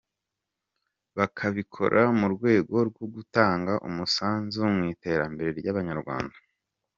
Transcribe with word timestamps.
Bakabikora 1.17 2.01
mu 2.19 2.27
rwego 2.33 2.75
rwo 2.89 3.05
gutanga 3.13 3.73
umusanzu 3.87 4.61
mu 4.75 4.81
iterambere 4.93 5.49
ry’Abanyarwanda. 5.59 6.37